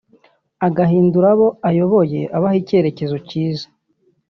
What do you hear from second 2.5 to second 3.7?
icyerecyezo cyiza